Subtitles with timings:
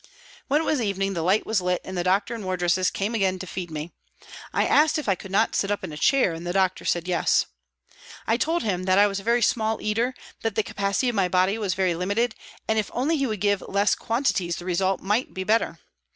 [0.47, 3.37] When it was evening the light was lit and the doctor and wardresses came again
[3.37, 3.91] to feed me.
[4.51, 7.07] I asked if I could not sit up in a chair and the doctor said"
[7.07, 7.45] Yes."
[8.25, 11.59] I told him that I was a small eater, that the capacity of my body
[11.59, 12.33] was very limited
[12.67, 15.77] and if only he would give less quantities the result might be better.